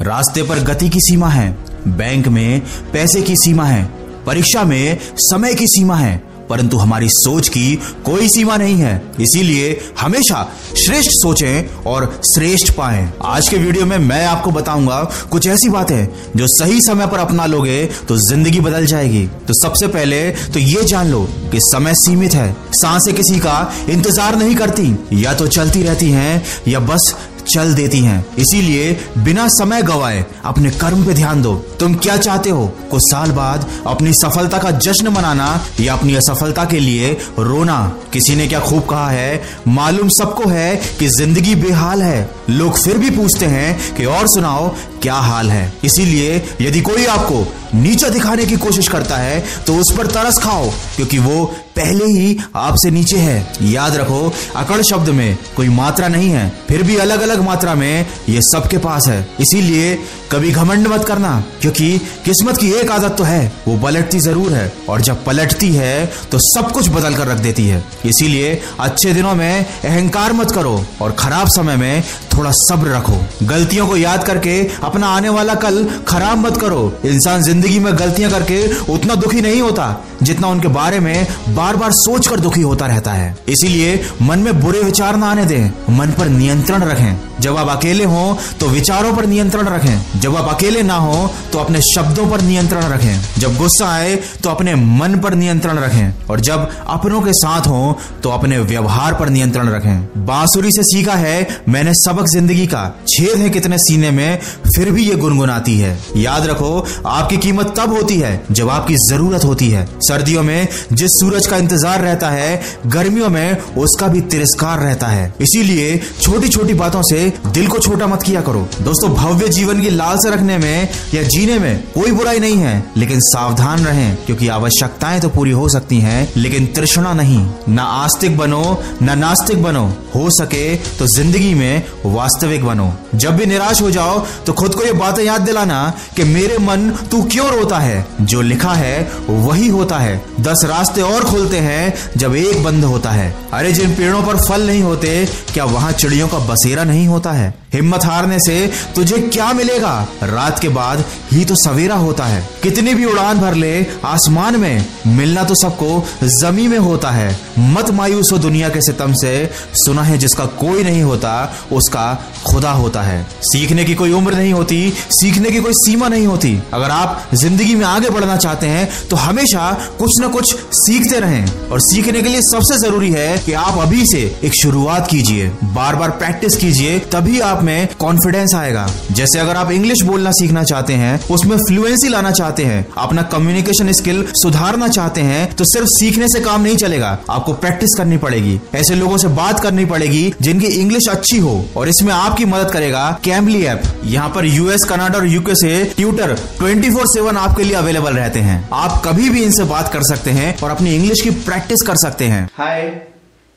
रास्ते 0.00 0.42
पर 0.42 0.58
गति 0.62 0.88
की 0.88 1.00
सीमा 1.00 1.28
है, 1.28 1.50
बैंक 1.88 2.26
में 2.28 2.60
पैसे 2.92 3.20
की 3.22 3.36
सीमा 3.36 3.64
है, 3.64 3.84
परीक्षा 4.26 4.64
में 4.64 4.98
समय 5.18 5.54
की 5.54 5.66
सीमा 5.66 5.96
है, 5.96 6.16
परंतु 6.50 6.76
हमारी 6.76 7.08
सोच 7.08 7.48
की 7.48 7.74
कोई 8.04 8.28
सीमा 8.28 8.56
नहीं 8.56 8.74
है। 8.74 8.94
इसीलिए 9.20 9.78
हमेशा 10.00 10.42
श्रेष्ठ 10.76 11.10
सोचें 11.12 11.82
और 11.82 12.20
श्रेष्ठ 12.24 12.72
पाएँ। 12.74 13.08
आज 13.24 13.48
के 13.48 13.56
वीडियो 13.56 13.86
में 13.86 13.96
मैं 13.98 14.24
आपको 14.26 14.50
बताऊँगा, 14.50 15.02
कुछ 15.30 15.46
ऐसी 15.46 15.68
बातें 15.68 16.06
जो 16.36 16.46
सही 16.48 16.80
समय 16.80 17.06
पर 17.06 17.18
अपना 17.18 17.46
लोगे 17.46 17.84
तो 18.08 18.16
ज़िंदगी 18.18 18.60
बदल 18.60 18.86
जाएगी। 18.86 19.26
तो 19.48 19.54
सबसे 19.62 19.86
पहले 19.88 20.30
तो 20.30 20.58
ये 20.58 20.82
जान 20.84 21.10
लो 21.10 21.22
कि 21.52 21.60
समय 21.62 21.94
सीमित 21.96 22.34
है। 22.34 22.52
साँसें 22.74 23.14
किसी 23.14 23.38
का 23.38 23.72
इंतज़ार 23.88 24.36
नहीं 24.36 24.54
करती, 24.56 24.94
या 25.14 25.34
तो 25.34 25.46
चलती 25.48 25.82
रहती 25.82 26.10
हैं, 26.10 26.42
या 26.68 26.80
बस 26.82 27.14
चल 27.46 27.74
देती 27.74 28.00
हैं। 28.00 28.24
इसीलिए 28.38 28.92
बिना 29.18 29.46
समय 29.50 29.82
गवाए 29.82 30.24
अपने 30.44 30.70
कर्म 30.72 31.04
पे 31.06 31.14
ध्यान 31.14 31.42
दो। 31.42 31.54
तुम 31.80 31.94
क्या 31.96 32.16
चाहते 32.18 32.50
हो? 32.50 32.66
कुछ 32.90 33.02
साल 33.02 33.30
बाद 33.32 33.66
अपनी 33.86 34.12
सफलता 34.14 34.58
का 34.58 34.70
जश्न 34.70 35.08
मनाना 35.08 35.48
या 35.80 35.94
अपनी 35.94 36.14
असफलता 36.14 36.64
के 36.64 36.80
लिए 36.80 37.12
रोना? 37.38 37.80
किसी 38.12 38.36
ने 38.36 38.46
क्या 38.48 38.60
खूब 38.60 38.86
कहा 38.86 39.10
है? 39.10 39.42
मालूम 39.68 40.08
सबको 40.10 40.48
है 40.48 40.76
कि 40.98 41.08
ज़िंदगी 41.08 41.54
बेहाल 41.56 42.02
है। 42.02 42.30
लोग 42.50 42.78
फिर 42.78 42.98
भी 42.98 43.10
पूछते 43.10 43.46
हैं 43.46 43.94
कि 43.94 44.04
और 44.06 44.26
सुनाओ, 44.28 44.68
क्या 45.02 45.14
हाल 45.14 45.50
है? 45.50 45.72
इसीलिए 45.84 46.42
यदि 46.60 46.80
कोई 46.80 47.04
आपको 47.06 47.46
नीचा 47.74 48.08
दिखाने 48.08 48.44
की 48.46 48.56
कोशिश 48.56 48.88
करता 48.88 49.16
है 49.16 49.44
तो 49.66 49.76
उस 49.76 49.92
पर 49.96 50.06
तरस 50.08 50.38
खाओ, 50.38 50.70
क्योंकि 50.96 51.18
वो 51.18 51.54
पहले 51.76 52.04
ही 52.06 52.36
आपसे 52.56 52.90
नीचे 52.90 53.16
है। 53.16 53.52
याद 53.62 53.96
रखो, 53.96 54.32
अकड़ 54.56 54.80
शब्द 54.82 55.08
में 55.08 55.36
कोई 55.56 55.68
मात्रा 55.68 56.08
नहीं 56.08 56.30
है, 56.30 56.48
फिर 56.68 56.82
भी 56.82 56.96
अलग 56.96 57.20
अलग 57.20 57.42
मात्रा 57.42 57.74
में 57.74 58.06
ये 58.28 58.40
सबके 58.42 58.78
पास 58.78 59.08
है। 59.08 59.20
इसीलिए 59.40 59.94
कभी 60.32 60.50
घमंड 60.52 60.86
मत 60.88 61.04
करना, 61.04 61.30
क्योंकि 61.60 61.98
किस्मत 62.24 62.56
की 62.56 62.70
एक 62.72 62.90
आदत 62.90 63.14
तो 63.18 63.24
है, 63.24 63.52
वो 63.66 63.76
पलटती 63.78 64.18
ज़रूर 64.20 64.52
है, 64.52 64.72
और 64.88 65.00
जब 65.00 65.24
पलटती 65.24 65.70
है 65.72 66.06
तो 66.30 66.38
सब 66.40 66.70
कुछ 66.72 66.88
बदल 66.88 67.14
कर 67.14 67.26
रख 67.26 67.38
देती 67.38 67.66
है। 67.66 67.82
इसीलिए 68.06 68.60
अच्छे 68.80 69.12
दिनों 69.14 69.34
में 69.34 69.64
अहंकार 69.64 70.32
मत 70.32 70.50
करो, 70.50 70.84
और 71.02 71.12
खराब 71.14 71.48
समय 71.48 71.76
में 71.76 72.02
थोड़ा 72.36 72.50
सब्र 72.52 72.90
रखो। 72.90 73.18
गलतियों 73.44 73.86
को 73.86 73.96
याद 73.96 74.24
करके 74.24 74.60
अपना 74.84 75.08
आने 75.08 75.28
वाला 75.28 75.54
कल 75.56 75.84
खराब 76.08 76.38
मत 76.38 76.56
करो। 76.56 76.92
इंसान 77.06 77.42
ज़िंदगी 77.42 77.78
में 77.78 77.92
गलतियाँ 77.98 78.30
करके 78.30 78.66
उतना 78.92 79.14
दुखी 79.16 79.40
नहीं 79.40 79.60
होता, 79.62 79.86
जितना 80.22 80.48
उनके 80.48 80.68
बारे 80.70 80.98
में 81.00 81.26
बार 81.48 81.76
बार 81.76 81.92
सोच 81.94 82.26
कर 82.26 82.40
दुखी 82.40 82.62
होता 82.62 82.86
रहता 82.86 83.12
है। 83.12 83.36
इसीलिए 83.48 84.00
मन 84.22 84.38
में 84.38 84.60
बुरे 84.60 84.82
विचार 84.82 85.16
ना 85.16 85.30
आने 85.30 85.44
दें, 85.44 85.70
मन 85.90 86.12
पर 86.18 86.28
नियंत्रण 86.28 86.82
रखें। 86.82 87.40
जब 87.40 87.56
आप 87.56 87.68
अकेले 87.68 88.04
हो 88.04 88.38
तो 88.60 88.66
विचारों 88.68 89.12
पर 89.14 89.26
नियंत्रण 89.26 89.68
रखें। 89.68 90.15
जब 90.16 90.36
आप 90.36 90.48
अकेले 90.48 90.82
ना 90.82 90.94
हो 90.96 91.28
तो 91.52 91.58
अपने 91.58 91.80
शब्दों 91.84 92.26
पर 92.30 92.40
नियंत्रण 92.42 92.84
रखें। 92.84 93.40
जब 93.40 93.56
गुस्सा 93.56 93.88
आए 93.88 94.14
तो 94.42 94.50
अपने 94.50 94.74
मन 94.74 95.18
पर 95.20 95.34
नियंत्रण 95.34 95.78
रखें। 95.78 96.26
और 96.26 96.40
जब 96.40 96.68
अपनों 96.88 97.20
के 97.20 97.32
साथ 97.34 97.66
हो 97.66 97.98
तो 98.22 98.30
अपने 98.30 98.58
व्यवहार 98.60 99.14
पर 99.14 99.28
नियंत्रण 99.28 99.68
रखें। 99.68 100.26
बांसुरी 100.26 100.70
से 100.72 100.82
सीखा 100.84 101.14
है, 101.14 101.62
मैंने 101.68 101.92
सबक 101.96 102.26
ज़िंदगी 102.28 102.66
का 102.66 102.84
छेद 103.08 103.38
है 103.38 103.48
कितने 103.50 103.78
सीने 103.78 104.10
में, 104.10 104.38
फिर 104.66 104.90
भी 104.90 105.04
ये 105.04 105.14
गुनगुनाती 105.16 105.78
है। 105.78 105.96
याद 106.16 106.46
रखो, 106.46 106.86
आपकी 107.06 107.36
कीमत 107.38 107.74
तब 107.78 107.92
होती 107.92 108.16
है, 108.16 108.40
जब 108.50 108.70
आपकी 108.70 108.96
ज़रूरत 109.02 109.44
होती 109.44 109.68
है। 109.70 109.86
सर्दियों 110.02 110.42
में 110.42 110.68
जिस 110.92 111.10
सूरज 111.12 111.46
का 111.46 111.56
इंतज़ार 111.56 112.00
रहता 112.00 112.30
है, 112.30 112.60
गर्मियों 112.88 113.28
में 113.30 113.58
उसका 113.78 114.08
भी 114.08 114.20
तिरस्कार 114.22 114.80
रहता 114.80 115.06
है। 115.08 115.32
इसीलिए 115.40 115.96
छोटी 116.20 116.48
छोटी 116.48 116.74
बातों 116.76 117.02
से 117.04 117.32
दिल 117.48 117.66
को 117.66 117.78
छोटा 117.78 118.06
मत 118.06 118.22
किया 118.22 118.40
करो। 118.42 118.66
दोस्तों, 118.80 119.14
भव्य 119.14 119.48
जीवन 119.50 119.80
की 119.80 119.90
लालसा 120.06 120.28
रखने 120.30 120.56
में 120.58 120.88
या 121.14 121.22
जीने 121.24 121.58
में 121.58 121.82
कोई 121.92 122.10
बुराई 122.12 122.38
नहीं 122.40 122.56
है, 122.56 122.74
लेकिन 122.96 123.20
सावधान 123.22 123.84
रहें, 123.84 124.16
क्योंकि 124.26 124.48
आवश्यकताएँ 124.48 125.20
तो 125.20 125.28
पूरी 125.28 125.50
हो 125.50 125.68
सकती 125.68 125.98
हैं, 126.00 126.28
लेकिन 126.36 126.66
तृष्णा 126.76 127.12
नहीं। 127.12 127.38
न 127.68 127.78
आस्तिक 127.78 128.36
बनो, 128.38 128.82
न 129.02 129.18
नास्तिक 129.18 129.62
बनो। 129.62 129.84
हो 130.14 130.28
सके 130.32 130.76
तो 130.98 131.06
ज़िंदगी 131.06 131.52
में 131.54 131.82
वास्तविक 132.06 132.64
बनो। 132.64 132.92
जब 133.14 133.36
भी 133.36 133.46
निराश 133.46 133.80
हो 133.82 133.90
जाओ 133.90 134.18
तो 134.46 134.52
खुद 134.52 134.74
को 134.74 134.82
ये 134.82 134.92
बातें 134.92 135.22
याद 135.24 135.40
दिलाना 135.40 135.80
कि 136.16 136.24
मेरे 136.24 136.58
मन 136.58 136.88
तू 137.10 137.22
क्यों 137.24 137.48
रोता 137.50 137.78
है। 137.78 138.04
जो 138.22 138.42
लिखा 138.42 138.72
है, 138.74 139.02
वही 139.28 139.68
होता 139.68 139.98
है। 139.98 140.16
दस 140.40 140.64
रास्ते 140.64 141.02
और 141.02 141.24
खुलते 141.24 141.58
हैं, 141.58 141.94
जब 142.16 142.34
एक 142.36 142.62
बंद 142.64 142.84
होता 142.84 143.10
है। 143.10 143.34
अरे 143.52 143.72
जिन 143.72 143.94
पेड़ों 143.94 144.22
पर 144.22 144.36
फल 144.38 144.66
नहीं 144.66 144.82
होते, 144.82 145.24
क्या 145.54 145.64
वहाँ 145.66 145.92
चिड़ियों 145.92 146.28
का 146.28 146.38
बसेरा 146.46 146.84
नहीं 146.84 147.06
होता 147.08 147.32
है? 147.32 147.54
हिम्मत 147.76 148.04
हारने 148.04 148.38
से 148.40 148.54
तुझे 148.94 149.18
क्या 149.18 149.52
मिलेगा? 149.52 149.94
रात 150.24 150.58
के 150.58 150.68
बाद 150.70 151.04
ही 151.32 151.44
तो 151.44 151.54
सवेरा 151.56 151.94
होता 151.96 152.24
है। 152.24 152.40
कितनी 152.62 152.94
भी 152.94 153.04
उड़ान 153.04 153.38
भर 153.38 153.54
ले, 153.54 153.86
आसमान 154.04 154.56
में 154.56 154.84
मिलना 155.08 155.44
तो 155.44 155.54
सबको 155.54 156.04
जमी 156.40 156.66
में 156.68 156.78
होता 156.78 157.10
है। 157.10 157.28
मत 157.58 157.90
मायूस 157.90 158.30
हो 158.32 158.38
दुनिया 158.38 158.68
के 158.68 158.80
सितम 158.82 159.12
से। 159.14 159.34
सुना 159.76 160.02
है 160.02 160.16
जिसका 160.18 160.44
कोई 160.56 160.82
नहीं 160.84 161.02
होता, 161.02 161.32
उसका 161.72 162.06
खुदा 162.46 162.70
होता 162.72 163.02
है। 163.02 163.22
सीखने 163.42 163.84
की 163.84 163.94
कोई 163.94 164.12
उम्र 164.12 164.34
नहीं 164.34 164.52
होती, 164.52 164.92
सीखने 165.12 165.50
की 165.50 165.60
कोई 165.60 165.72
सीमा 165.74 166.08
नहीं 166.08 166.26
होती। 166.26 166.56
अगर 166.74 166.90
आप 166.90 167.28
ज़िंदगी 167.34 167.74
में 167.74 167.84
आगे 167.86 168.10
बढ़ना 168.10 168.36
चाहते 168.36 168.66
हैं 168.66 168.88
तो 169.08 169.16
हमेशा 169.16 169.72
कुछ 169.98 170.20
न 170.20 170.28
कुछ 170.28 170.54
सीखते 170.74 171.20
रहें। 171.20 171.70
और 171.70 171.80
सीखने 171.82 172.22
के 172.22 172.28
लिए 172.28 172.40
सबसे 172.42 172.78
ज़रूरी 172.78 173.10
है 173.10 173.38
कि 173.38 173.52
आप 173.54 173.78
अभी 173.78 174.04
से 174.06 174.20
एक 174.44 174.52
शुरुआत 174.54 175.06
कीजिए। 175.10 175.48
बार 175.64 175.96
बार 175.96 176.10
प्रैक्टिस 176.12 176.56
कीजिए, 176.56 176.98
तभी 177.12 177.40
आप 177.42 177.62
में 177.66 177.88
कॉन्फिडेंस 177.98 178.54
आएगा। 178.54 178.86
जैसे 179.10 179.38
अगर 179.38 179.56
आप 179.56 179.70
इंग्लिश 179.72 180.02
बोलना 180.04 180.30
सीखना 180.32 180.62
चाहते 180.64 180.94
हैं 180.94 181.20
उसमें 181.30 181.56
फ्लुएंसी 181.58 182.08
लाना 182.08 182.30
चाहते 182.32 182.64
हैं 182.64 182.84
अपना 182.98 183.22
कम्युनिकेशन 183.32 183.92
स्किल 183.92 184.24
सुधारना 184.36 184.88
चाहते 184.88 185.20
हैं 185.22 185.54
तो 185.54 185.64
सिर्फ़ 185.64 185.88
सीखने 185.90 186.28
से 186.28 186.40
काम 186.40 186.62
नहीं 186.62 186.76
चलेगा 186.76 187.18
आपको 187.30 187.52
प्रैक्टिस 187.54 187.94
करनी 187.98 188.16
पड़ेगी। 188.18 188.60
ऐसे 188.74 188.94
लोगों 188.94 189.18
से 189.18 189.28
बात 189.36 189.60
करनी 189.60 189.84
पड़ेगी 189.84 190.32
जिनकी 190.40 190.66
इंग्लिश 190.76 191.08
अच्छी 191.10 191.38
हो 191.38 191.54
और 191.76 191.88
इसमें 191.88 192.12
आपकी 192.14 192.44
मदद 192.44 192.70
करेगा 192.70 193.10
कैम्बली 193.24 193.64
ऐप 193.64 193.82
यहाँ 194.04 194.28
पर 194.28 194.44
यूएस 194.46 194.84
कनाडा 194.84 195.18
और 195.18 195.26
यूके 195.26 195.54
से 195.54 195.72
ट्यूटर 195.96 196.34
ट्वेंटी 196.58 196.90
फोर 196.90 197.06
सेवन 197.08 197.36
आपके 197.36 197.64
लिए 197.64 197.76
अवेलेबल 197.76 198.14
रहते 198.14 198.40
हैं। 198.40 198.56
आप 198.74 199.02
कभी 199.04 199.30
भी 199.30 199.42
इनसे 199.44 199.64
बात 199.66 199.92
कर 199.92 200.02
सकते 200.04 200.30
हैं 200.30 200.56
और 200.58 200.70
अपनी 200.70 200.94
इंग्लिश 200.94 201.20
की 201.20 201.30
प्रैक्टिस 201.42 201.82
कर 201.82 201.96
सकते 201.96 202.24
हैं। 202.26 202.48
Hi, 202.58 202.78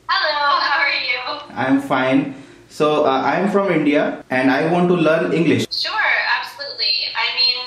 Hello, 0.08 0.44
how 0.60 0.78
are 0.80 1.00
you? 1.02 1.34
I'm 1.62 1.76
fine. 1.88 2.22
So 2.70 3.04
uh, 3.04 3.22
I'm 3.26 3.50
from 3.50 3.70
India 3.70 4.24
and 4.30 4.50
I 4.50 4.70
want 4.72 4.88
to 4.88 4.94
learn 4.94 5.32
English. 5.32 5.66
Sure, 5.70 6.14
absolutely. 6.38 7.12
I 7.12 7.26
mean, 7.34 7.58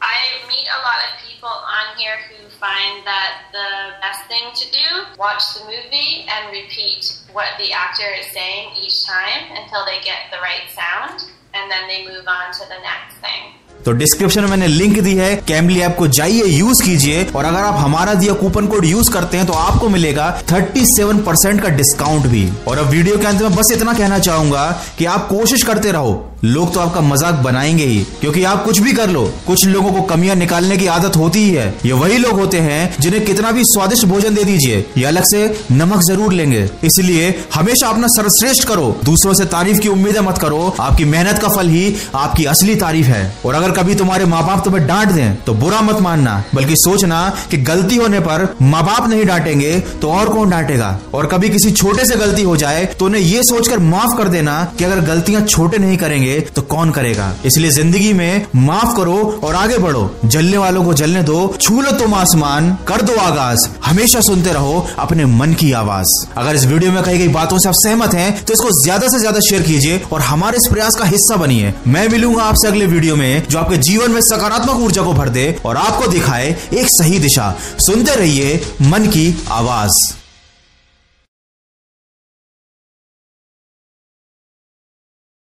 I 0.00 0.16
meet 0.48 0.66
a 0.70 0.80
lot 0.86 0.98
of 1.06 1.10
people 1.26 1.50
on 1.50 1.98
here 1.98 2.16
who 2.30 2.48
find 2.62 3.04
that 3.04 3.50
the 3.52 3.98
best 4.00 4.24
thing 4.30 4.54
to 4.54 4.64
do, 4.70 5.18
watch 5.18 5.42
the 5.58 5.64
movie 5.66 6.26
and 6.30 6.54
repeat 6.54 7.04
what 7.32 7.58
the 7.58 7.72
actor 7.72 8.06
is 8.18 8.26
saying 8.32 8.70
each 8.80 9.04
time 9.04 9.50
until 9.58 9.84
they 9.84 10.00
get 10.00 10.30
the 10.30 10.38
right 10.38 10.70
sound, 10.70 11.30
and 11.52 11.70
then 11.70 11.86
they 11.88 12.06
move 12.06 12.26
on 12.26 12.52
to 12.54 12.64
the 12.70 12.80
next 12.86 13.18
thing. 13.18 13.58
तो 13.84 13.92
description 13.92 14.40
में 14.40 14.48
मैंने 14.48 14.66
link 14.68 14.98
दी 15.00 15.14
है 15.14 15.34
calmly 15.48 15.80
app 15.80 15.96
को 15.98 16.06
जाइए 16.08 16.44
use 16.48 16.82
कीजिए 16.82 17.24
और 17.26 17.44
अगर 17.44 17.58
आप 17.58 17.78
हमारा 17.78 18.14
दिया 18.14 18.34
कूपन 18.34 18.66
कोड 18.66 18.84
यूज़ 18.84 19.10
करते 19.10 19.36
हैं 19.36 19.46
तो 19.46 19.52
आपको 19.52 19.88
मिलेगा 19.88 20.26
37 20.50 21.22
परसेंट 21.26 21.62
का 21.62 21.68
डिस्काउंट 21.70 22.26
भी। 22.26 22.48
और 22.68 22.78
अब 22.78 22.88
वीडियो 22.88 23.16
के 23.18 23.26
अंत 23.26 23.42
में 23.42 23.54
बस 23.54 23.72
इतना 23.72 23.92
कहना 23.92 24.18
चाहूँगा 24.18 24.70
कि 24.98 25.04
आप 25.04 25.26
कोशिश 25.28 25.62
करते 25.62 25.92
रहो। 25.92 26.28
लोग 26.44 26.72
तो 26.74 26.80
आपका 26.80 27.00
मज़ाक 27.00 27.34
बनाएँगे 27.34 27.84
ही, 27.84 27.98
क्योंकि 28.20 28.42
आप 28.44 28.64
कुछ 28.64 28.78
भी 28.78 28.92
कर 28.92 29.10
लो, 29.10 29.22
कुछ 29.46 29.64
लोगों 29.66 29.92
को 29.92 30.00
कमियाँ 30.04 30.34
निकालने 30.36 30.76
की 30.76 30.86
आदत 30.86 31.16
होती 31.16 31.38
ही 31.38 31.50
है। 31.50 31.66
ये 31.86 31.92
वही 31.92 32.16
लोग 32.18 32.40
होते 32.40 32.60
हैं 32.60 32.96
जिन्हें 33.00 33.24
कितना 33.24 33.50
भी 33.50 33.64
स्वादिष्ट 33.64 34.04
भोजन 34.04 34.34
दे 34.34 34.44
दीजिए, 34.44 34.84
ये 34.98 35.04
अलग 35.04 35.24
से 35.24 35.44
नमक 35.72 36.00
ज़रूर 36.02 36.32
लेंगे। 36.32 36.62
इसलिए 36.84 37.28
हमेशा 37.54 37.88
अपना 37.88 38.06
सर्वश्रेष्ठ 38.08 38.68
करो, 38.68 38.96
दूसरों 39.04 39.34
से 39.34 39.44
तारीफ़ 39.46 39.78
की 39.78 39.88
उम्मीदें 39.88 40.20
मत 40.20 40.38
करो। 40.38 40.74
आपकी 40.80 41.04
मेहनत 41.04 41.38
का 41.38 41.48
फल 41.48 41.68
ही 41.68 41.94
आपकी 42.14 42.44
असली 42.44 42.74
तारीफ़ 42.76 43.06
है। 43.06 43.22
और 43.46 43.54
अगर 43.72 43.82
कभी 43.82 43.94
तुम्हारे 43.94 44.24
माँ 44.26 44.42
बाप 44.46 44.64
तुम्हें 44.64 44.86
डांट 44.86 45.10
दें 45.10 45.36
तो 45.44 45.52
बुरा 45.54 45.80
मत 45.82 46.00
मानना, 46.02 46.32
बल्कि 46.54 46.74
सोचना 46.76 47.18
कि 47.50 47.56
गलती 47.58 47.96
होने 47.96 48.20
पर 48.20 48.46
माँ 48.62 48.82
बाप 48.84 49.08
नहीं 49.08 49.24
डांटेंगे 49.26 49.78
तो 50.02 50.10
और 50.10 50.28
कौन 50.28 50.50
डांटेगा? 50.50 50.98
और 51.14 51.26
कभी 51.26 51.48
किसी 51.48 51.70
छोटे 51.72 52.04
से 52.06 52.16
गलती 52.16 52.42
हो 52.42 52.56
जाए 52.56 52.84
तो 52.98 53.06
उन्हें 53.06 53.20
ये 53.22 53.42
सोचकर 53.44 53.78
माफ़ 53.80 54.16
कर 54.18 54.28
देना 54.28 54.56
कि 54.78 54.84
अगर 54.84 55.00
गलतियाँ 55.04 55.42
छोटे 55.44 55.78
नहीं 55.78 55.96
करेंगे 55.96 56.38
तो 56.56 56.62
कौन 56.64 56.90
करेगा? 56.90 57.32
इसलिए 57.44 57.70
ज़िंदगी 57.70 58.12
में 58.12 58.46
माफ़ 58.56 58.96
करो 58.96 59.16
और 59.44 59.54
आगे 59.54 59.78
बढ़ो। 59.78 60.10
जलने 60.26 60.58
वालों 60.58 60.84
को 60.84 60.94
जलने 60.94 61.22
दो, 61.22 61.38
छू 61.60 61.80
लो 61.80 61.92
तुम 61.98 62.14
आसमान, 62.14 62.70
कर 62.88 63.02
दो 63.02 63.16
आगाज़। 63.20 63.68
हमेशा 63.84 64.20
सुनते 64.22 64.52
रहो 64.52 64.86
अपने 64.98 65.24
मन 65.28 65.54
की 65.54 65.72
आवाज़। 65.74 66.12
अगर 66.36 66.54
इस 66.54 66.64
वीडियो 66.66 66.92
में 66.92 67.02
कही 67.02 67.18
गई 67.18 67.28
बातों 67.30 67.58
से 67.58 67.68
आप 67.68 67.74
सहमत 67.76 68.14
हैं 68.14 68.44
तो 68.44 68.52
इसको 68.52 68.70
ज़्यादा 68.82 69.08
से 69.08 69.18
ज़्यादा 69.18 69.40
शेयर 69.48 69.62
कीजिए 69.62 70.00
और 70.12 70.20
हमारे 70.22 70.56
इस 70.56 70.68
प्रयास 70.72 70.96
का 70.98 71.04
हिस्सा 71.06 71.36
बनिए। 71.36 71.72
मैं 71.88 72.08
मिलूँगा 72.08 72.44
आपसे 72.44 72.68
अगले 72.68 72.86
वीडियो 72.86 73.16
में, 73.16 73.42
जो 73.44 73.58
आपके 73.62 73.76
जीवन 73.76 74.10
में 74.10 74.20
सकारात्मक 74.20 74.76
ऊर्जा 74.76 75.02
को 75.02 75.12
भर 75.12 75.28
दे 75.28 75.60
और 75.64 75.76
आपको 75.76 76.06
दिखाए 76.06 76.56
एक 76.74 76.86
सही 76.88 77.18
दिशा। 77.18 77.54
सुनते 77.78 78.14
रहिए 78.14 78.60
मन 78.82 79.06
की 79.06 79.44
आवाज़। 79.48 80.21